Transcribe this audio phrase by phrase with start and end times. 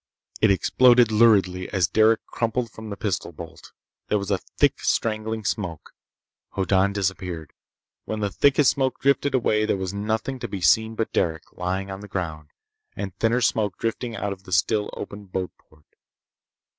[0.41, 3.71] It exploded luridly as Derec crumpled from the pistol bolt.
[4.07, 5.91] There was thick, strangling smoke.
[6.55, 7.53] Hoddan disappeared.
[8.05, 11.91] When the thickest smoke drifted away there was nothing to be seen but Derec, lying
[11.91, 12.49] on the ground,
[12.95, 15.85] and thinner smoke drifting out of the still open boatport.